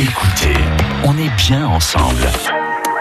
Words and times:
Écoutez, 0.00 0.54
on 1.04 1.12
est 1.18 1.28
bien 1.36 1.66
ensemble 1.66 2.26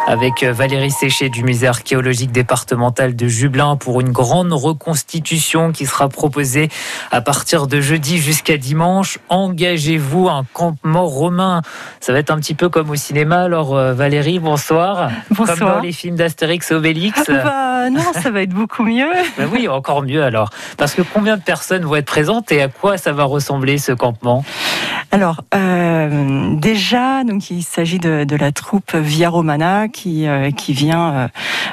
avec 0.05 0.43
Valérie 0.43 0.91
Séché 0.91 1.29
du 1.29 1.43
musée 1.43 1.67
archéologique 1.67 2.31
départemental 2.31 3.15
de 3.15 3.27
Jublin 3.27 3.77
pour 3.77 4.01
une 4.01 4.11
grande 4.11 4.51
reconstitution 4.51 5.71
qui 5.71 5.85
sera 5.85 6.09
proposée 6.09 6.67
à 7.11 7.21
partir 7.21 7.67
de 7.67 7.79
jeudi 7.79 8.17
jusqu'à 8.17 8.57
dimanche. 8.57 9.19
Engagez-vous 9.29 10.27
un 10.27 10.43
campement 10.51 11.05
romain. 11.05 11.61
Ça 12.01 12.11
va 12.11 12.19
être 12.19 12.31
un 12.31 12.39
petit 12.39 12.55
peu 12.55 12.69
comme 12.69 12.89
au 12.89 12.95
cinéma. 12.95 13.43
Alors 13.43 13.77
euh, 13.77 13.93
Valérie, 13.93 14.39
bonsoir. 14.39 15.11
Bonsoir. 15.29 15.57
Comme 15.57 15.67
dans 15.67 15.79
les 15.79 15.93
films 15.93 16.15
d'Astérix 16.15 16.71
Obélix. 16.71 17.21
Bah, 17.27 17.89
non, 17.91 18.11
ça 18.13 18.31
va 18.31 18.41
être 18.41 18.49
beaucoup 18.49 18.83
mieux. 18.83 19.11
bah 19.37 19.43
oui, 19.53 19.67
encore 19.67 20.01
mieux 20.01 20.23
alors. 20.23 20.49
Parce 20.75 20.95
que 20.95 21.03
combien 21.03 21.37
de 21.37 21.43
personnes 21.43 21.85
vont 21.85 21.95
être 21.95 22.05
présentes 22.05 22.51
et 22.51 22.63
à 22.63 22.67
quoi 22.67 22.97
ça 22.97 23.13
va 23.13 23.25
ressembler 23.25 23.77
ce 23.77 23.91
campement? 23.91 24.43
Alors 25.11 25.43
euh, 25.55 26.53
déjà, 26.55 27.23
donc 27.23 27.49
il 27.49 27.63
s'agit 27.63 27.97
de, 27.97 28.25
de, 28.25 28.35
la 28.35 28.51
troupe 28.51 28.93
Via 28.95 29.29
Romana 29.29 29.87
qui, 29.87 30.27
euh, 30.27 30.51
qui 30.51 30.73
vient 30.73 31.29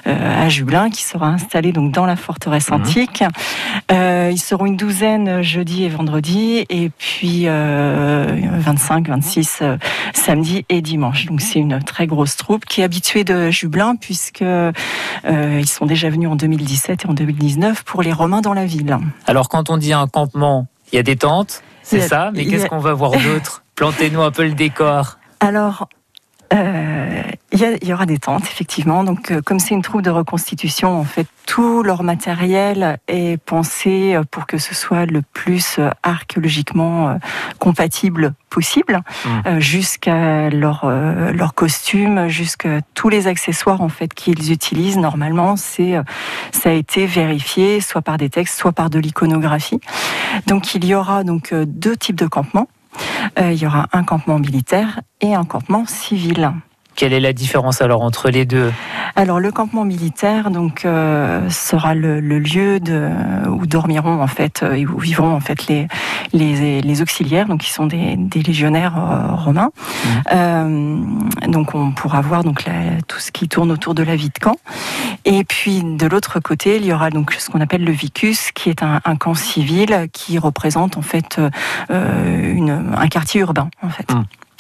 euh, 0.07 0.45
à 0.45 0.49
Jublin, 0.49 0.89
qui 0.89 1.03
sera 1.03 1.27
installée 1.29 1.73
donc 1.73 1.93
dans 1.93 2.07
la 2.07 2.17
forteresse 2.17 2.71
Mhm. 2.71 2.81
antique. 2.81 3.25
Euh, 3.93 4.31
ils 4.33 4.39
seront 4.41 4.65
une 4.65 4.77
douzaine 4.79 5.43
jeudi 5.43 5.85
et 5.85 5.89
vendredi, 5.91 6.65
et 6.71 6.89
puis 6.91 7.43
euh, 7.47 8.41
25, 8.55 9.09
26 9.09 9.59
euh, 9.61 9.77
samedi 10.15 10.65
et 10.71 10.81
dimanche. 10.81 11.27
Donc 11.27 11.43
c'est 11.43 11.59
une 11.59 11.81
très 11.83 12.07
grosse 12.07 12.37
troupe 12.37 12.65
qui 12.65 12.81
est 12.81 12.85
habituée 12.85 13.25
de 13.25 13.51
Jublin 13.51 13.97
puisque 13.97 14.43
euh, 14.43 14.73
ils 15.25 15.69
sont 15.69 15.85
déjà 15.85 16.09
venus 16.09 16.31
en 16.31 16.37
2017 16.37 17.05
et 17.05 17.09
en 17.09 17.13
2019 17.15 17.85
pour 17.85 18.03
les 18.03 18.13
Romains 18.15 18.41
dans 18.41 18.55
la 18.55 18.65
ville. 18.65 18.97
Alors 19.27 19.51
quand 19.51 19.69
on 19.69 19.77
dit 19.77 19.93
un 19.93 20.07
campement, 20.07 20.67
il 20.93 20.97
y 20.97 20.99
a 20.99 21.03
des 21.03 21.17
tentes, 21.17 21.63
c'est 21.83 22.01
ça, 22.01 22.31
mais 22.35 22.43
a- 22.47 22.51
qu'est-ce 22.51 22.67
qu'on 22.67 22.79
va 22.79 22.93
voir 22.95 23.13
d'autre? 23.13 23.63
Plantez-nous 23.75 24.23
un 24.23 24.31
peu 24.31 24.45
le 24.45 24.55
décor. 24.55 25.19
Alors, 25.41 25.89
euh, 26.53 27.23
il 27.53 27.61
y, 27.83 27.87
y 27.87 27.93
aura 27.93 28.07
des 28.07 28.19
tentes, 28.19 28.45
effectivement. 28.45 29.03
Donc, 29.05 29.31
euh, 29.31 29.41
comme 29.41 29.59
c'est 29.59 29.75
une 29.75 29.83
troupe 29.83 30.03
de 30.03 30.11
reconstitution, 30.11 30.99
en 30.99 31.05
fait, 31.05 31.27
tout 31.47 31.83
leur 31.83 32.03
matériel 32.03 32.99
est 33.09 33.37
pensé 33.43 34.15
euh, 34.15 34.23
pour 34.31 34.47
que 34.47 34.59
ce 34.59 34.75
soit 34.75 35.07
le 35.07 35.23
plus 35.23 35.79
euh, 35.79 35.91
archéologiquement 36.03 37.09
euh, 37.09 37.15
compatible 37.59 38.35
possible, 38.51 39.01
Mm. 39.25 39.29
euh, 39.47 39.61
jusqu'à 39.61 40.49
leur, 40.51 40.83
euh, 40.85 41.33
leur 41.33 41.55
costume, 41.55 42.29
jusqu'à 42.29 42.81
tous 42.95 43.09
les 43.11 43.27
accessoires 43.27 43.81
en 43.83 43.89
fait 43.91 44.15
qu'ils 44.15 44.51
utilisent. 44.53 44.97
Normalement, 44.99 45.57
c'est 45.57 45.97
euh, 45.97 46.03
ça 46.53 46.71
a 46.71 46.73
été 46.73 47.07
vérifié, 47.07 47.81
soit 47.81 48.03
par 48.03 48.17
des 48.17 48.31
textes, 48.31 48.59
soit 48.59 48.73
par 48.73 48.89
de 48.91 48.99
l'iconographie. 48.99 49.81
Donc, 50.47 50.75
il 50.75 50.85
y 50.85 50.95
aura 50.95 51.23
donc 51.25 51.53
deux 51.55 51.97
types 51.97 52.17
de 52.17 52.27
campements. 52.27 52.69
Euh, 53.39 53.53
il 53.53 53.59
y 53.59 53.67
aura 53.67 53.87
un 53.93 54.05
campement 54.05 54.39
militaire 54.39 55.01
et 55.21 55.35
un 55.35 55.45
campement 55.45 55.87
civil. 55.87 56.53
Quelle 56.97 57.13
est 57.13 57.21
la 57.21 57.35
différence 57.35 57.83
alors 57.83 58.01
entre 58.03 58.31
les 58.31 58.47
deux? 58.47 58.73
Alors 59.17 59.39
le 59.39 59.53
campement 59.53 59.85
militaire 59.85 60.51
donc 60.51 60.85
euh, 60.85 61.49
sera 61.51 61.95
le, 61.95 62.21
le 62.21 62.39
lieu 62.39 62.81
de, 62.81 63.11
où 63.49 63.67
dormiront 63.67 64.23
en 64.23 64.27
fait 64.27 64.63
euh, 64.63 64.73
et 64.75 64.87
où 64.87 64.99
vivront 64.99 65.35
en 65.35 65.41
fait 65.41 65.67
les 65.69 65.89
les, 66.33 66.81
les 66.81 67.03
auxiliaires 67.03 67.47
donc 67.47 67.61
qui 67.61 67.71
sont 67.71 67.87
des, 67.87 68.17
des 68.17 68.43
légionnaires 68.43 68.97
euh, 68.97 69.35
romains. 69.35 69.71
Euh, 70.33 70.97
donc 71.49 71.75
on 71.75 71.93
pourra 71.93 72.21
voir 72.23 72.45
donc 72.45 72.65
la- 72.65 73.01
tout 73.07 73.21
ce 73.21 73.31
qui 73.31 73.47
tourne 73.49 73.71
autour 73.71 73.95
de 73.95 74.03
la 74.03 74.17
vie 74.17 74.31
de 74.31 74.39
camp. 74.39 74.57
Et 75.27 75.45
puis 75.45 75.83
de 75.85 76.07
l'autre 76.07 76.41
côté 76.41 76.77
il 76.77 76.87
y 76.87 76.93
aura 76.93 77.11
donc 77.11 77.33
ce 77.39 77.51
qu'on 77.51 77.61
appelle 77.61 77.85
le 77.85 77.93
vicus 77.93 78.53
qui 78.53 78.71
est 78.71 78.83
un, 78.83 79.01
un 79.05 79.17
camp 79.17 79.35
civil 79.35 80.09
qui 80.13 80.39
représente 80.39 80.97
en 80.97 81.03
fait 81.03 81.41
une, 81.91 82.95
un 82.97 83.09
quartier 83.09 83.43
urbain 83.43 83.69
en 83.83 83.91
fait. 83.91 84.07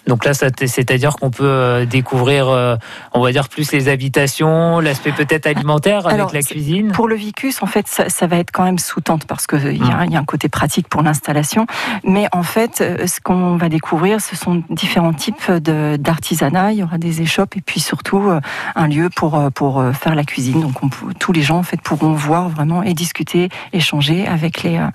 Donc 0.07 0.25
là, 0.25 0.33
c'est-à-dire 0.35 1.17
qu'on 1.17 1.31
peut 1.31 1.45
euh, 1.45 1.85
découvrir, 1.85 2.49
euh, 2.49 2.77
on 3.12 3.21
va 3.21 3.33
dire, 3.33 3.49
plus 3.49 3.73
les 3.73 3.89
habitations, 3.89 4.81
l'aspect 4.81 5.12
peut-être 5.12 5.47
alimentaire 5.47 6.07
avec 6.07 6.33
la 6.33 6.43
cuisine. 6.43 6.93
Pour 6.93 7.09
le 7.09 7.17
vicus, 7.17 7.62
en 7.62 7.67
fait, 7.67 7.87
ça, 7.89 8.09
ça 8.09 8.27
va 8.27 8.37
être 8.37 8.51
quand 8.53 8.65
même 8.65 8.78
sous 8.78 9.00
tente 9.00 9.27
parce 9.27 9.47
qu'il 9.47 9.77
y, 9.77 9.81
Mm. 9.81 9.91
a- 9.99 10.05
il 10.06 10.12
y 10.12 10.17
a 10.17 10.21
un 10.21 10.25
côté 10.25 10.49
pratique 10.49 10.89
pour 10.89 11.03
l'installation. 11.03 11.67
Mais 12.05 12.27
en 12.33 12.43
fait, 12.43 12.81
euh, 12.81 13.06
ce 13.06 13.21
qu'on 13.21 13.56
va 13.56 13.69
découvrir, 13.69 14.21
ce 14.21 14.37
sont 14.37 14.62
différents 14.71 15.12
types 15.12 15.50
d'artisanat. 15.50 16.73
Il 16.73 16.78
y 16.78 16.83
aura 16.83 16.99
des 16.99 17.23
échoppes 17.23 17.56
et 17.56 17.61
puis 17.61 17.81
surtout 17.81 18.28
euh, 18.28 18.41
un 18.75 18.88
lieu 18.88 19.09
pour, 19.15 19.34
euh, 19.37 19.50
pour 19.50 19.81
euh, 19.81 19.93
faire 19.93 20.15
la 20.15 20.25
cuisine. 20.25 20.61
Donc 20.61 20.83
on 20.83 20.88
tous 21.19 21.33
les 21.33 21.43
gens 21.43 21.59
en 21.59 21.62
fait 21.62 21.81
pourront 21.81 22.12
voir 22.12 22.49
vraiment 22.49 22.83
et 22.83 22.94
discuter, 22.94 23.49
échanger 23.73 24.27
avec 24.27 24.62
les, 24.62 24.77
euh, 24.78 24.87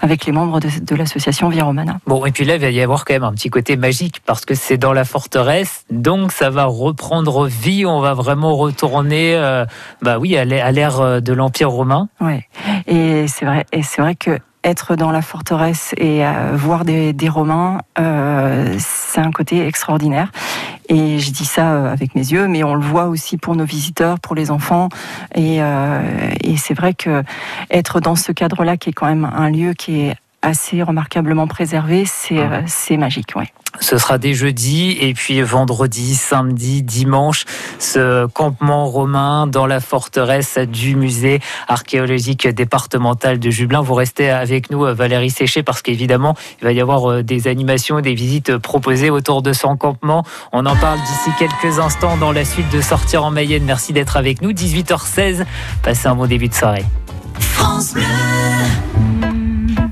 avec 0.00 0.24
les 0.26 0.32
membres 0.32 0.60
de, 0.60 0.68
de 0.80 0.94
l'association 0.94 1.48
Via 1.48 1.64
Romana. 1.64 1.98
Bon, 2.06 2.24
et 2.24 2.30
puis 2.32 2.44
là, 2.44 2.54
il 2.56 2.60
va 2.60 2.70
y 2.70 2.80
avoir 2.80 3.04
quand 3.04 3.14
même 3.14 3.24
un 3.24 3.32
petit 3.32 3.50
côté 3.50 3.76
magique 3.76 4.20
parce 4.24 4.44
que 4.44 4.54
c'est 4.60 4.76
dans 4.76 4.92
la 4.92 5.04
forteresse, 5.04 5.84
donc 5.90 6.32
ça 6.32 6.50
va 6.50 6.66
reprendre 6.66 7.46
vie. 7.46 7.86
On 7.86 8.00
va 8.00 8.12
vraiment 8.12 8.54
retourner, 8.56 9.34
euh, 9.34 9.64
bah 10.02 10.18
oui, 10.18 10.36
à 10.36 10.44
l'ère- 10.44 11.00
euh, 11.00 11.20
de 11.20 11.32
l'Empire 11.32 11.70
romain. 11.70 12.08
Ouais. 12.20 12.46
Et 12.86 13.26
c'est 13.26 13.46
vrai, 13.46 13.64
et 13.72 13.82
vrai 13.98 14.14
que 14.14 14.38
être 14.62 14.96
dans 14.96 15.10
la 15.10 15.22
forteresse 15.22 15.94
et 15.96 16.24
euh, 16.26 16.52
voir 16.54 16.84
des, 16.84 17.14
Romains, 17.30 17.78
c'est 18.78 19.20
un 19.20 19.30
côté 19.30 19.66
extraordinaire. 19.66 20.30
Et 20.90 21.18
je 21.18 21.30
dis 21.32 21.46
ça 21.46 21.90
avec 21.90 22.14
mes 22.14 22.30
yeux, 22.32 22.46
mais 22.46 22.62
on 22.62 22.74
le 22.74 22.82
voit 22.84 23.06
aussi 23.06 23.38
pour 23.38 23.56
nos 23.56 23.64
visiteurs, 23.64 24.20
pour 24.20 24.34
les 24.34 24.50
enfants. 24.50 24.90
Et, 25.34 25.60
et 25.60 26.56
c'est 26.58 26.74
vrai 26.74 26.92
que 26.92 27.22
être 27.70 28.00
dans 28.00 28.16
ce 28.16 28.32
cadre-là, 28.32 28.76
qui 28.76 28.90
est 28.90 28.92
quand 28.92 29.06
même 29.06 29.24
un 29.24 29.48
lieu 29.48 29.72
qui 29.72 30.00
est 30.00 30.16
assez 30.42 30.82
remarquablement 30.82 31.46
préservé, 31.46 32.04
c'est 32.06 32.38
euh, 32.38 32.62
c'est 32.66 32.96
magique. 32.96 33.34
Ouais. 33.36 33.52
Ce 33.78 33.98
sera 33.98 34.18
dès 34.18 34.34
jeudi 34.34 34.96
et 35.00 35.14
puis 35.14 35.40
vendredi, 35.42 36.14
samedi, 36.14 36.82
dimanche, 36.82 37.44
ce 37.78 38.26
campement 38.26 38.86
romain 38.86 39.46
dans 39.46 39.66
la 39.66 39.80
forteresse 39.80 40.58
du 40.58 40.96
musée 40.96 41.40
archéologique 41.68 42.48
départemental 42.48 43.38
de 43.38 43.50
Jublin. 43.50 43.80
Vous 43.80 43.94
restez 43.94 44.28
avec 44.30 44.70
nous, 44.70 44.82
Valérie 44.94 45.30
Séché, 45.30 45.62
parce 45.62 45.82
qu'évidemment, 45.82 46.34
il 46.60 46.64
va 46.64 46.72
y 46.72 46.80
avoir 46.80 47.10
euh, 47.10 47.22
des 47.22 47.46
animations, 47.46 48.00
des 48.00 48.14
visites 48.14 48.56
proposées 48.58 49.10
autour 49.10 49.42
de 49.42 49.52
son 49.52 49.76
campement. 49.76 50.24
On 50.52 50.66
en 50.66 50.76
parle 50.76 50.98
d'ici 50.98 51.30
quelques 51.38 51.78
instants 51.78 52.16
dans 52.16 52.32
la 52.32 52.44
suite 52.44 52.70
de 52.72 52.80
Sortir 52.80 53.24
en 53.24 53.30
Mayenne. 53.30 53.64
Merci 53.64 53.92
d'être 53.92 54.16
avec 54.16 54.42
nous. 54.42 54.52
18h16. 54.52 55.44
Passez 55.82 56.08
un 56.08 56.14
bon 56.16 56.26
début 56.26 56.48
de 56.48 56.54
soirée. 56.54 56.84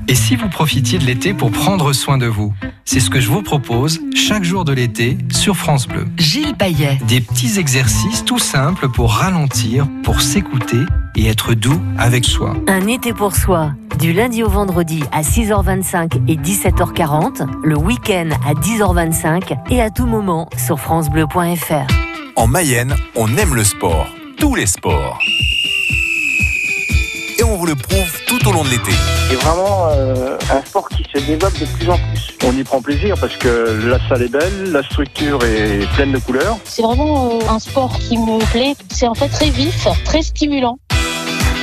Et 0.09 0.15
si 0.15 0.35
vous 0.35 0.49
profitiez 0.49 0.97
de 0.97 1.05
l'été 1.05 1.35
pour 1.35 1.51
prendre 1.51 1.93
soin 1.93 2.17
de 2.17 2.25
vous 2.25 2.51
C'est 2.83 2.99
ce 2.99 3.11
que 3.11 3.19
je 3.19 3.29
vous 3.29 3.43
propose 3.43 3.99
chaque 4.15 4.43
jour 4.43 4.65
de 4.65 4.73
l'été 4.73 5.19
sur 5.31 5.55
France 5.55 5.87
Bleu. 5.87 6.07
Gilles 6.17 6.55
Payet. 6.55 6.97
Des 7.07 7.21
petits 7.21 7.59
exercices 7.59 8.25
tout 8.25 8.39
simples 8.39 8.89
pour 8.89 9.11
ralentir, 9.11 9.87
pour 10.01 10.21
s'écouter 10.21 10.79
et 11.15 11.27
être 11.27 11.53
doux 11.53 11.79
avec 11.99 12.25
soi. 12.25 12.55
Un 12.67 12.87
été 12.87 13.13
pour 13.13 13.35
soi, 13.35 13.73
du 13.99 14.11
lundi 14.11 14.41
au 14.41 14.49
vendredi 14.49 15.03
à 15.11 15.21
6h25 15.21 16.27
et 16.27 16.37
17h40, 16.37 17.47
le 17.63 17.77
week-end 17.77 18.31
à 18.47 18.55
10h25 18.55 19.59
et 19.69 19.79
à 19.79 19.91
tout 19.91 20.07
moment 20.07 20.49
sur 20.57 20.79
francebleu.fr. 20.79 21.85
En 22.35 22.47
Mayenne, 22.47 22.95
on 23.15 23.37
aime 23.37 23.53
le 23.53 23.63
sport, 23.63 24.07
tous 24.39 24.55
les 24.55 24.65
sports. 24.65 25.19
Et 27.37 27.43
on 27.43 27.55
vous 27.57 27.67
le 27.67 27.75
prouve 27.75 28.18
tout 28.29 28.47
au 28.47 28.51
long 28.51 28.63
de 28.63 28.69
l'été. 28.69 28.91
C'est 29.27 29.35
vraiment 29.37 29.87
euh, 29.89 30.37
un 30.51 30.63
sport 30.63 30.87
qui 30.89 31.03
se 31.03 31.19
développe 31.25 31.57
de 31.59 31.65
plus 31.65 31.89
en 31.89 31.97
plus. 31.97 32.37
On 32.45 32.55
y 32.55 32.63
prend 32.63 32.79
plaisir 32.79 33.15
parce 33.19 33.35
que 33.37 33.87
la 33.87 33.97
salle 34.07 34.21
est 34.21 34.31
belle, 34.31 34.71
la 34.71 34.83
structure 34.83 35.43
est 35.43 35.91
pleine 35.95 36.11
de 36.11 36.19
couleurs. 36.19 36.57
C'est 36.63 36.83
vraiment 36.83 37.31
euh, 37.31 37.49
un 37.49 37.57
sport 37.57 37.97
qui 37.97 38.19
me 38.19 38.39
plaît. 38.51 38.75
C'est 38.89 39.07
en 39.07 39.15
fait 39.15 39.29
très 39.29 39.49
vif, 39.49 39.87
très 40.05 40.21
stimulant. 40.21 40.77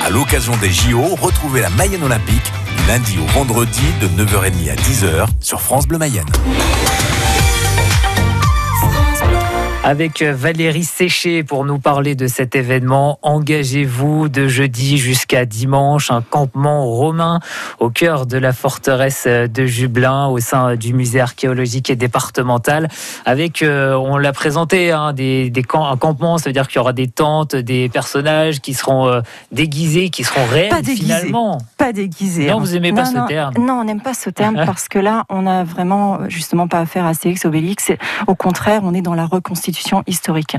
À 0.05 0.09
l'occasion 0.09 0.57
des 0.57 0.69
JO, 0.69 1.01
retrouvez 1.21 1.61
la 1.61 1.69
Mayenne 1.69 2.03
Olympique 2.03 2.51
du 2.77 2.87
lundi 2.87 3.17
au 3.17 3.25
vendredi 3.31 3.83
de 4.01 4.07
9h30 4.21 4.69
à 4.69 4.75
10h 4.75 5.25
sur 5.39 5.61
France 5.61 5.87
Bleu 5.87 5.97
Mayenne. 5.97 6.25
Avec 9.87 10.21
Valérie 10.21 10.83
Séché 10.83 11.45
pour 11.45 11.63
nous 11.63 11.79
parler 11.79 12.13
de 12.13 12.27
cet 12.27 12.57
événement. 12.57 13.19
Engagez-vous 13.21 14.27
de 14.27 14.49
jeudi 14.49 14.97
jusqu'à 14.97 15.45
dimanche, 15.45 16.11
un 16.11 16.21
campement 16.21 16.85
romain 16.85 17.39
au 17.79 17.89
cœur 17.89 18.25
de 18.25 18.37
la 18.37 18.51
forteresse 18.51 19.27
de 19.27 19.65
Jublin, 19.65 20.27
au 20.27 20.39
sein 20.39 20.75
du 20.75 20.93
musée 20.93 21.21
archéologique 21.21 21.89
et 21.89 21.95
départemental. 21.95 22.89
Avec, 23.23 23.61
euh, 23.61 23.95
on 23.95 24.17
l'a 24.17 24.33
présenté, 24.33 24.91
hein, 24.91 25.13
des, 25.13 25.49
des 25.49 25.63
un 25.75 25.95
campement, 25.95 26.37
ça 26.37 26.49
veut 26.49 26.53
dire 26.53 26.67
qu'il 26.67 26.75
y 26.75 26.79
aura 26.79 26.91
des 26.91 27.07
tentes, 27.07 27.55
des 27.55 27.87
personnages 27.87 28.59
qui 28.59 28.73
seront 28.73 29.07
euh, 29.07 29.21
déguisés, 29.53 30.09
qui 30.09 30.25
seront 30.25 30.45
réels 30.47 30.67
Pas 30.67 30.81
déguisés. 30.81 31.03
finalement. 31.03 31.59
Pas 31.77 31.93
déguisé. 31.93 32.47
Non, 32.47 32.57
hein. 32.57 32.59
vous 32.59 32.75
aimez 32.75 32.91
pas 32.91 33.05
Non, 33.05 33.11
ce 33.11 33.17
non, 33.19 33.25
terme. 33.27 33.53
Non, 33.57 33.73
on 33.75 33.83
n'aime 33.85 34.01
pas 34.01 34.13
ce 34.13 34.29
terme 34.29 34.55
parce 34.65 34.89
que 34.89 34.99
là, 34.99 35.23
on 35.29 35.47
a 35.47 35.63
vraiment 35.63 36.27
justement 36.27 36.67
pas 36.67 36.79
affaire 36.79 37.05
à 37.05 37.09
Astérix, 37.09 37.45
Obélix. 37.45 37.93
Au 38.27 38.35
contraire, 38.35 38.81
on 38.83 38.93
est 38.93 39.01
dans 39.01 39.15
la 39.15 39.25
reconstitution 39.25 39.76
reconstitution 39.77 40.03
historique. 40.07 40.57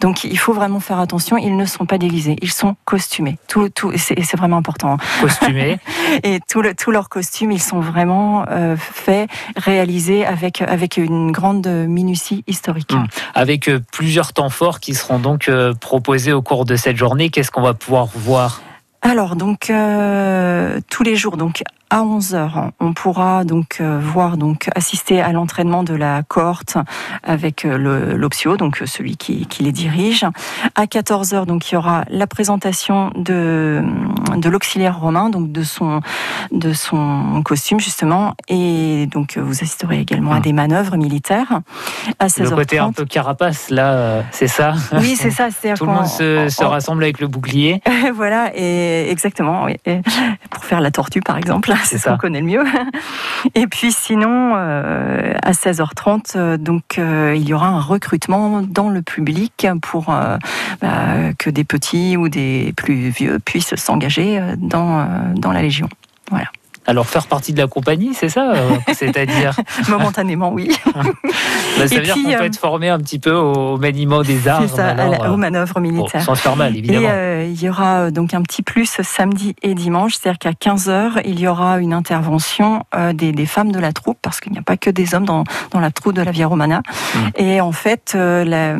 Donc 0.00 0.24
il 0.24 0.38
faut 0.38 0.52
vraiment 0.52 0.80
faire 0.80 0.98
attention, 0.98 1.36
ils 1.36 1.56
ne 1.56 1.64
sont 1.64 1.86
pas 1.86 1.98
déguisés, 1.98 2.36
ils 2.42 2.52
sont 2.52 2.76
costumés. 2.84 3.38
Tout, 3.48 3.68
tout, 3.68 3.92
c'est 3.96 4.36
vraiment 4.36 4.56
important. 4.58 4.92
hein. 4.94 4.96
Costumé. 5.20 5.78
Et 6.22 6.40
tous 6.48 6.62
le, 6.62 6.74
tous 6.74 6.90
leurs 6.90 7.08
costumes, 7.08 7.52
ils 7.52 7.62
sont 7.62 7.80
vraiment 7.80 8.44
euh, 8.50 8.76
faits, 8.76 9.30
réalisés 9.56 10.24
avec, 10.26 10.62
avec 10.62 10.96
une 10.96 11.32
grande 11.32 11.66
minutie 11.66 12.44
historique. 12.46 12.92
Mm. 12.92 13.04
avec 13.34 13.68
euh, 13.68 13.80
plusieurs 13.92 14.32
temps 14.32 14.50
forts 14.50 14.80
qui 14.80 14.94
seront 14.94 15.18
donc 15.18 15.48
euh, 15.48 15.74
proposés 15.74 16.32
au 16.32 16.42
cours 16.42 16.64
de 16.64 16.76
cette 16.76 16.96
journée. 16.96 17.30
Qu'est-ce 17.30 17.50
qu'on 17.50 17.62
va 17.62 17.74
pouvoir 17.74 18.06
voir? 18.14 18.60
Alors, 19.02 19.36
donc, 19.36 19.70
euh, 19.70 20.80
tous 20.90 21.02
les 21.04 21.16
jours, 21.16 21.36
donc, 21.36 21.62
à 21.90 22.02
11h, 22.02 22.70
on 22.80 22.92
pourra 22.92 23.44
donc 23.44 23.78
euh, 23.80 24.00
voir, 24.02 24.36
donc, 24.36 24.68
assister 24.74 25.20
à 25.20 25.32
l'entraînement 25.32 25.82
de 25.84 25.94
la 25.94 26.22
cohorte 26.24 26.76
avec 27.22 27.64
euh, 27.64 28.16
l'Opsio, 28.16 28.56
donc 28.56 28.82
euh, 28.82 28.86
celui 28.86 29.16
qui, 29.16 29.46
qui 29.46 29.62
les 29.62 29.72
dirige. 29.72 30.24
À 30.74 30.84
14h, 30.86 31.46
donc, 31.46 31.70
il 31.70 31.74
y 31.74 31.78
aura 31.78 32.04
la 32.10 32.26
présentation 32.26 33.10
de, 33.14 33.84
de 34.36 34.48
l'auxiliaire 34.48 34.98
romain, 34.98 35.30
donc 35.30 35.52
de 35.52 35.62
son, 35.62 36.00
de 36.50 36.72
son 36.72 37.42
costume, 37.44 37.78
justement. 37.78 38.34
Et 38.48 39.06
donc, 39.12 39.38
vous 39.38 39.52
assisterez 39.52 40.00
également 40.00 40.32
à 40.32 40.38
Mm. 40.40 40.42
des 40.42 40.52
manœuvres 40.52 40.96
militaires. 40.96 41.60
À 42.18 42.26
16h30. 42.26 42.50
Le 42.50 42.56
côté 42.56 42.78
un 42.78 42.92
peu 42.92 43.04
carapace, 43.04 43.70
là, 43.70 44.24
c'est 44.32 44.48
ça? 44.48 44.74
Oui, 44.92 45.14
c'est 45.16 45.30
ça. 45.30 45.48
Tout 45.76 45.86
le 45.86 45.92
monde 45.92 46.06
se, 46.06 46.48
se 46.48 46.64
on- 46.64 46.68
rassemble 46.68 47.04
avec 47.04 47.20
le 47.20 47.28
bouclier. 47.28 47.80
voilà, 48.14 48.50
et 48.56 49.08
exactement, 49.10 49.64
oui. 49.64 49.76
Et 49.86 50.00
pour 50.50 50.64
faire 50.64 50.80
la 50.80 50.90
tortue, 50.90 51.20
par 51.20 51.36
exemple, 51.38 51.72
C'est 51.84 51.98
ce 51.98 52.04
ça. 52.04 52.12
qu'on 52.12 52.18
connaît 52.18 52.40
le 52.40 52.46
mieux. 52.46 52.64
Et 53.54 53.66
puis 53.66 53.92
sinon, 53.92 54.54
euh, 54.56 55.34
à 55.42 55.52
16h30, 55.52 56.36
euh, 56.36 56.56
donc 56.56 56.98
euh, 56.98 57.34
il 57.36 57.48
y 57.48 57.54
aura 57.54 57.68
un 57.68 57.80
recrutement 57.80 58.62
dans 58.62 58.88
le 58.88 59.02
public 59.02 59.66
pour 59.82 60.10
euh, 60.10 60.36
bah, 60.80 61.32
que 61.38 61.50
des 61.50 61.64
petits 61.64 62.16
ou 62.16 62.28
des 62.28 62.72
plus 62.76 63.10
vieux 63.10 63.38
puissent 63.38 63.74
s'engager 63.76 64.40
dans, 64.58 65.06
dans 65.34 65.52
la 65.52 65.62
Légion. 65.62 65.88
Alors, 66.86 67.06
faire 67.06 67.26
partie 67.26 67.52
de 67.52 67.58
la 67.60 67.66
compagnie, 67.66 68.14
c'est 68.14 68.28
ça 68.28 68.52
euh, 68.54 68.70
C'est-à-dire 68.94 69.56
Momentanément, 69.88 70.52
oui. 70.52 70.70
Bah, 71.78 71.86
Ça 71.88 71.94
Et 71.96 71.98
veut 71.98 72.04
dire 72.04 72.14
puis, 72.14 72.22
qu'on 72.24 72.30
peut 72.30 72.36
euh, 72.42 72.46
être 72.46 72.56
formé 72.58 72.88
un 72.88 72.98
petit 72.98 73.18
peu 73.18 73.32
au 73.34 73.76
maniement 73.76 74.22
des 74.22 74.48
armes. 74.48 74.66
C'est 74.66 74.76
ça, 74.76 74.88
à 74.88 74.94
la- 74.94 75.02
alors, 75.04 75.24
euh, 75.24 75.30
aux 75.32 75.36
manœuvres 75.36 75.74
bon, 75.74 75.80
militaires. 75.80 76.22
sans 76.22 76.34
se 76.34 76.40
faire 76.40 76.56
mal, 76.56 76.74
Et 76.74 76.78
évidemment. 76.78 77.08
euh, 77.10 77.46
il 77.52 77.60
y 77.62 77.68
aura 77.68 78.10
donc 78.10 78.32
un 78.32 78.40
petit 78.42 78.62
plus 78.62 78.98
samedi 79.02 79.54
et 79.62 79.74
dimanche, 79.74 80.14
c'est-à-dire 80.14 80.38
qu'à 80.38 80.52
15h, 80.52 81.20
il 81.26 81.38
y 81.38 81.46
aura 81.48 81.78
une 81.78 81.92
intervention 81.92 82.84
euh, 82.94 83.12
des, 83.12 83.32
des 83.32 83.44
femmes 83.46 83.72
de 83.72 83.78
la 83.78 83.92
troupe, 83.92 84.16
parce 84.22 84.40
qu'il 84.40 84.52
n'y 84.52 84.58
a 84.58 84.62
pas 84.62 84.76
que 84.78 84.88
des 84.88 85.14
hommes 85.14 85.26
dans, 85.26 85.44
dans 85.72 85.80
la 85.80 85.90
troupe 85.90 86.14
de 86.14 86.22
la 86.22 86.30
Via 86.30 86.46
Romana. 86.46 86.80
Mm. 87.14 87.18
Et 87.36 87.60
en 87.60 87.72
fait, 87.72 88.12
euh, 88.14 88.44
la, 88.44 88.76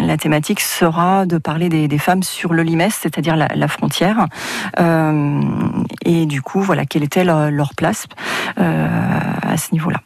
la 0.00 0.16
thématique 0.16 0.60
sera 0.60 1.26
de 1.26 1.36
parler 1.36 1.68
des, 1.68 1.86
des 1.86 1.98
femmes 1.98 2.22
sur 2.22 2.54
le 2.54 2.62
Limès, 2.62 2.94
c'est-à-dire 2.94 3.36
la, 3.36 3.48
la 3.54 3.68
frontière. 3.68 4.26
Et 6.04 6.26
du 6.26 6.42
coup, 6.42 6.60
voilà, 6.62 6.84
quelle 6.86 7.02
était 7.02 7.24
leur, 7.24 7.31
leur 7.50 7.74
place 7.74 8.06
à 8.56 9.56
ce 9.56 9.72
niveau-là. 9.72 9.98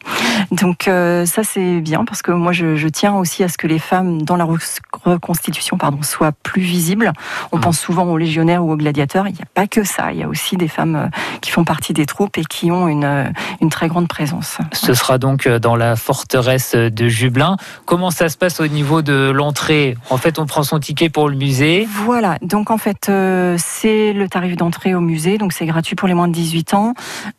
Donc 0.51 0.89
euh, 0.89 1.25
ça, 1.27 1.43
c'est 1.45 1.81
bien, 1.81 2.05
parce 2.05 2.23
que 2.23 2.31
moi, 2.33 2.53
je, 2.53 2.77
je 2.77 2.89
tiens 2.89 3.15
aussi 3.15 3.43
à 3.45 3.49
ce 3.49 3.59
que 3.59 3.67
les 3.67 3.79
femmes 3.79 4.23
dans 4.23 4.37
la 4.37 4.45
re- 4.45 4.79
reconstitution 5.05 5.77
pardon, 5.79 6.03
soient 6.03 6.33
plus 6.33 6.63
visibles. 6.63 7.13
On 7.53 7.59
Mm. 7.59 7.61
pense 7.61 7.79
souvent 7.81 8.05
aux 8.05 8.19
légionnaires 8.19 8.65
ou 8.65 8.73
aux 8.73 8.77
gladiateurs. 8.77 9.29
Il 9.29 9.33
n'y 9.35 9.41
a 9.43 9.47
pas 9.55 9.67
que 9.67 9.83
ça. 9.85 10.13
Il 10.13 10.19
y 10.19 10.23
a 10.23 10.29
aussi 10.29 10.57
des 10.57 10.69
femmes 10.69 10.97
euh, 10.97 11.07
qui 11.41 11.51
font 11.51 11.65
partie 11.65 11.93
des 11.93 12.07
troupes 12.07 12.37
et 12.39 12.45
qui 12.45 12.71
ont 12.71 12.89
une, 12.89 13.05
euh, 13.05 13.25
une 13.61 13.71
très 13.71 13.89
grande 13.89 14.09
présence. 14.09 14.59
Ce 14.73 14.95
sera 14.95 15.19
donc 15.19 15.47
euh, 15.47 15.59
dans 15.59 15.77
la 15.77 15.97
forteresse 15.97 16.75
de 16.75 17.09
Jublin. 17.09 17.57
Comment 17.85 18.11
ça 18.11 18.29
se 18.29 18.37
passe 18.37 18.61
au 18.61 18.67
niveau 18.67 19.03
de 19.03 19.31
l'entrée? 19.31 19.97
En 20.11 20.17
fait, 20.17 20.39
on 20.39 20.47
prend 20.47 20.63
son 20.63 20.79
ticket 20.81 21.09
pour 21.09 21.29
le 21.29 21.37
musée. 21.37 21.87
Voilà, 22.05 22.37
donc 22.43 22.71
en 22.71 22.79
fait, 22.79 23.09
euh, 23.09 23.57
c'est 23.59 24.13
le 24.13 24.29
tarif 24.29 24.57
d'entrée 24.57 24.95
au 24.95 25.01
musée, 25.01 25.39
donc 25.39 25.53
c'est 25.53 25.67
gratuit 25.67 25.97
pour 25.97 26.09
les 26.09 26.15
moins 26.15 26.29
de 26.29 26.33
18 26.33 26.75
ans. 26.75 26.95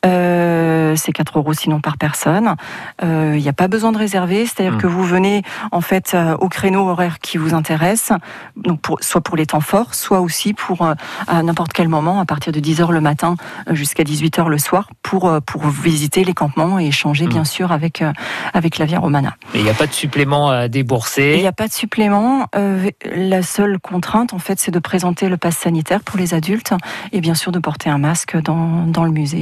Euh, 0.05 0.86
c'est 0.95 1.11
4 1.11 1.37
euros 1.39 1.53
sinon 1.53 1.79
par 1.81 1.97
personne. 1.97 2.55
Euh, 3.03 3.33
Il 3.37 3.41
n'y 3.41 3.49
a 3.49 3.53
pas 3.53 3.67
besoin 3.67 3.91
de 3.91 3.97
réserver, 3.97 4.45
c'est-à-dire 4.45 4.73
Mm. 4.73 4.77
que 4.81 4.87
vous 4.87 5.03
venez 5.03 5.43
en 5.71 5.81
fait 5.81 6.13
euh, 6.13 6.35
au 6.37 6.49
créneau 6.49 6.87
horaire 6.89 7.19
qui 7.19 7.37
vous 7.37 7.53
intéresse, 7.53 8.11
donc 8.55 8.79
pour, 8.81 8.97
soit 9.01 9.21
pour 9.21 9.35
les 9.37 9.45
temps 9.45 9.59
forts, 9.61 9.93
soit 9.95 10.19
aussi 10.21 10.53
pour 10.53 10.81
euh, 10.83 10.93
à 11.27 11.43
n'importe 11.43 11.73
quel 11.73 11.87
moment, 11.89 12.19
à 12.19 12.25
partir 12.25 12.51
de 12.53 12.59
10h 12.59 12.91
le 12.91 13.01
matin 13.01 13.35
euh, 13.69 13.75
jusqu'à 13.75 14.03
18h 14.03 14.47
le 14.49 14.57
soir, 14.57 14.89
pour, 15.03 15.27
euh, 15.27 15.39
pour 15.39 15.67
visiter 15.67 16.23
les 16.23 16.33
campements 16.33 16.79
et 16.79 16.87
échanger 16.87 17.25
Mm. 17.25 17.29
bien 17.29 17.43
sûr 17.45 17.71
avec, 17.71 18.01
euh, 18.01 18.11
avec 18.53 18.77
la 18.77 18.85
Via 18.85 18.99
Romana. 18.99 19.35
Mais 19.53 19.59
il 19.61 19.63
n'y 19.63 19.69
a 19.69 19.73
pas 19.73 19.87
de 19.87 19.93
supplément 19.93 20.49
à 20.49 20.65
Il 20.65 20.69
débourser. 20.69 21.37
n'y 21.39 21.47
a 21.47 21.51
pas 21.51 21.67
de 21.67 21.73
supplément. 21.73 22.47
Euh, 22.55 22.89
la 23.15 23.41
seule 23.41 23.79
contrainte, 23.79 24.33
en 24.33 24.39
fait, 24.39 24.59
c'est 24.59 24.71
de 24.71 24.79
présenter 24.79 25.29
le 25.29 25.37
pass 25.37 25.57
sanitaire 25.57 26.01
pour 26.03 26.17
les 26.17 26.33
adultes 26.33 26.73
et 27.11 27.21
bien 27.21 27.33
sûr 27.35 27.51
de 27.51 27.59
porter 27.59 27.89
un 27.89 27.97
masque 27.97 28.37
dans, 28.41 28.85
dans 28.85 29.03
le 29.03 29.11
musée 29.11 29.37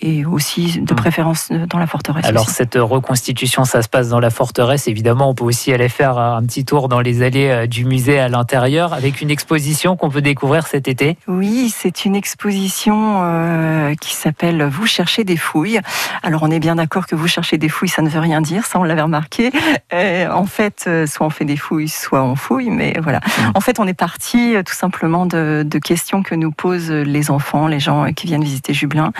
et, 0.00 0.18
et 0.20 0.24
aussi 0.24 0.80
de 0.88 0.94
Mm. 0.94 0.96
préférence 0.96 1.48
euh, 1.52 1.66
dans 1.66 1.78
la 1.78 1.86
forteresse. 1.86 2.24
Alors 2.24 2.44
aussi. 2.46 2.54
cette 2.54 2.74
reconstitution, 2.76 3.64
ça 3.64 3.82
se 3.82 3.88
passe 3.88 4.08
dans 4.08 4.20
la 4.20 4.30
forteresse. 4.30 4.88
Évidemment, 4.88 5.30
on 5.30 5.34
peut 5.34 5.44
aussi 5.44 5.72
aller 5.72 5.88
faire 5.88 6.18
un 6.18 6.42
petit 6.42 6.64
tour 6.64 6.88
dans 6.88 7.00
les 7.00 7.22
allées 7.22 7.48
euh, 7.48 7.66
du 7.66 7.84
musée 7.84 8.18
à 8.18 8.28
l'intérieur 8.28 8.92
avec 8.92 9.20
une 9.20 9.30
exposition 9.30 9.96
qu'on 9.96 10.10
peut 10.10 10.22
découvrir 10.22 10.66
cet 10.66 10.88
été. 10.88 11.16
Oui, 11.28 11.72
c'est 11.74 12.04
une 12.04 12.16
exposition 12.16 13.20
euh, 13.22 13.94
qui 14.00 14.14
s'appelle 14.14 14.64
Vous 14.64 14.86
cherchez 14.86 15.24
des 15.24 15.36
fouilles. 15.36 15.80
Alors 16.22 16.42
on 16.42 16.50
est 16.50 16.58
bien 16.60 16.76
d'accord 16.76 17.06
que 17.06 17.14
vous 17.14 17.28
cherchez 17.28 17.58
des 17.58 17.68
fouilles, 17.68 17.88
ça 17.88 18.02
ne 18.02 18.08
veut 18.08 18.20
rien 18.20 18.40
dire, 18.40 18.66
ça 18.66 18.78
on 18.80 18.84
l'avait 18.84 19.02
remarqué. 19.02 19.50
Euh, 19.92 20.30
en 20.30 20.46
fait, 20.46 20.84
euh, 20.86 21.06
soit 21.06 21.26
on 21.26 21.30
fait 21.30 21.44
des 21.44 21.56
fouilles, 21.56 21.88
soit 21.88 22.22
on 22.22 22.34
fouille, 22.34 22.70
mais 22.70 22.94
voilà. 23.02 23.20
En 23.54 23.60
fait, 23.60 23.78
on 23.80 23.86
est 23.86 23.94
parti 23.94 24.54
euh, 24.56 24.62
tout 24.62 24.74
simplement 24.74 25.26
de, 25.26 25.64
de 25.66 25.78
questions 25.78 26.22
que 26.22 26.34
nous 26.34 26.50
posent 26.50 26.90
les 26.90 27.30
enfants, 27.30 27.66
les 27.66 27.80
gens 27.80 28.04
euh, 28.04 28.10
qui 28.10 28.26
viennent 28.26 28.44
visiter 28.44 28.72
Jublin, 28.74 29.12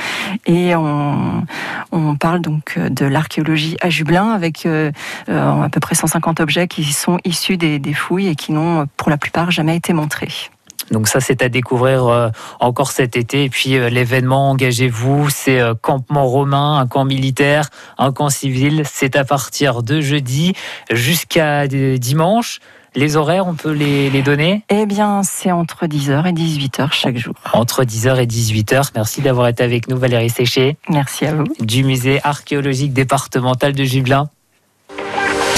et 0.46 0.74
on, 0.74 1.44
on 1.92 2.16
parle 2.16 2.40
donc 2.40 2.74
euh, 2.76 2.88
de 2.88 3.06
l'archéologie 3.06 3.76
à 3.80 3.90
Jublin 3.90 4.30
avec 4.30 4.66
euh, 4.66 4.90
euh, 5.28 5.62
à 5.62 5.68
peu 5.68 5.80
près 5.80 5.94
150 5.94 6.40
objets 6.40 6.68
qui 6.68 6.84
sont 6.84 7.18
issus 7.24 7.56
des, 7.56 7.78
des 7.78 7.94
fouilles 7.94 8.28
et 8.28 8.34
qui 8.34 8.52
n'ont 8.52 8.86
pour 8.96 9.10
la 9.10 9.16
plupart 9.16 9.50
jamais 9.50 9.76
été 9.76 9.92
montrés. 9.92 10.32
Donc 10.90 11.06
ça, 11.06 11.20
c'est 11.20 11.42
à 11.42 11.50
découvrir 11.50 12.32
encore 12.60 12.92
cet 12.92 13.14
été. 13.14 13.44
Et 13.44 13.50
puis 13.50 13.72
l'événement, 13.90 14.48
engagez-vous, 14.48 15.28
c'est 15.28 15.60
campement 15.82 16.24
romain, 16.24 16.78
un 16.78 16.86
camp 16.86 17.04
militaire, 17.04 17.68
un 17.98 18.10
camp 18.10 18.30
civil. 18.30 18.84
C'est 18.86 19.14
à 19.14 19.24
partir 19.24 19.82
de 19.82 20.00
jeudi 20.00 20.54
jusqu'à 20.90 21.66
dimanche. 21.66 22.60
Les 22.98 23.14
horaires, 23.14 23.46
on 23.46 23.54
peut 23.54 23.70
les, 23.70 24.10
les 24.10 24.22
donner 24.22 24.64
Eh 24.70 24.84
bien, 24.84 25.22
c'est 25.22 25.52
entre 25.52 25.86
10h 25.86 26.26
et 26.26 26.32
18h 26.32 26.88
chaque 26.92 27.16
jour. 27.16 27.34
entre 27.52 27.84
10h 27.84 28.20
et 28.20 28.26
18h. 28.26 28.90
Merci 28.96 29.20
d'avoir 29.22 29.46
été 29.46 29.62
avec 29.62 29.88
nous, 29.88 29.96
Valérie 29.96 30.30
Séché, 30.30 30.76
Merci 30.88 31.24
à 31.26 31.34
vous. 31.36 31.44
du 31.60 31.84
musée 31.84 32.18
archéologique 32.24 32.92
départemental 32.92 33.72
de 33.72 33.84
Jublin. 33.84 34.30